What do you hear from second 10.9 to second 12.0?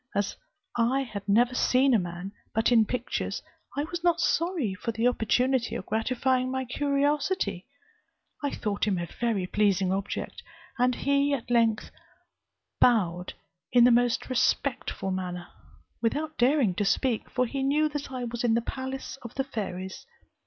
he at length